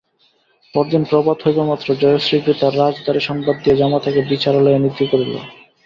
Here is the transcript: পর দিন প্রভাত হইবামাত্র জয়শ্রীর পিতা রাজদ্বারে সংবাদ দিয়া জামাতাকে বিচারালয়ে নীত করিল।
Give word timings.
পর 0.73 0.85
দিন 0.89 1.03
প্রভাত 1.03 1.37
হইবামাত্র 1.45 1.87
জয়শ্রীর 2.01 2.41
পিতা 2.45 2.67
রাজদ্বারে 2.71 3.21
সংবাদ 3.29 3.55
দিয়া 3.63 3.79
জামাতাকে 3.79 4.21
বিচারালয়ে 4.31 4.79
নীত 4.79 4.99
করিল। 5.11 5.33